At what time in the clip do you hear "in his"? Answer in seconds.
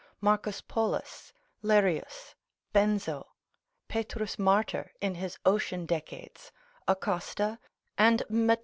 4.99-5.37